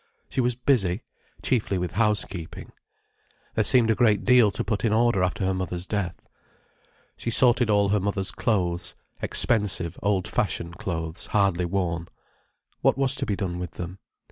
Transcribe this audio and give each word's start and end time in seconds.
She 0.29 0.41
was 0.41 0.55
busy—chiefly 0.55 1.77
with 1.77 1.91
housekeeping. 1.91 2.71
There 3.53 3.63
seemed 3.63 3.91
a 3.91 3.95
great 3.95 4.25
deal 4.25 4.49
to 4.49 4.63
put 4.63 4.83
in 4.83 4.91
order 4.91 5.21
after 5.21 5.45
her 5.45 5.53
mother's 5.53 5.85
death. 5.85 6.27
She 7.15 7.29
sorted 7.29 7.69
all 7.69 7.89
her 7.89 7.99
mother's 7.99 8.31
clothes—expensive, 8.31 9.99
old 10.01 10.27
fashioned 10.27 10.79
clothes, 10.79 11.27
hardly 11.27 11.65
worn. 11.65 12.07
What 12.81 12.97
was 12.97 13.13
to 13.17 13.27
be 13.27 13.35
done 13.35 13.59
with 13.59 13.73
them? 13.73 13.99